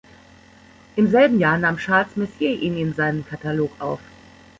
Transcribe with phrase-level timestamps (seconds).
[0.95, 3.99] Im selben Jahr nahm Charles Messier ihn in seinen Katalog auf.